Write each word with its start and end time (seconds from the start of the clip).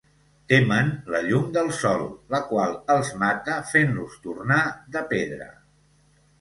Temen 0.51 0.87
la 1.15 1.19
llum 1.25 1.51
del 1.57 1.69
sol, 1.81 2.01
la 2.37 2.41
qual 2.49 2.75
els 2.95 3.13
mata 3.27 3.61
fent-los 3.75 4.19
tornar 4.27 4.61
de 4.99 5.07
pedra. 5.17 5.51